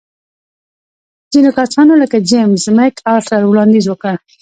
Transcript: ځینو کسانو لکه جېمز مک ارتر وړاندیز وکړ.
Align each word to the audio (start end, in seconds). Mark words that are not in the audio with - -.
ځینو 1.33 1.49
کسانو 1.59 1.93
لکه 2.01 2.17
جېمز 2.29 2.63
مک 2.77 2.95
ارتر 3.15 3.41
وړاندیز 3.45 3.85
وکړ. 3.89 4.15